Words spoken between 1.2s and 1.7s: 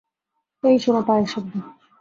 শব্দ।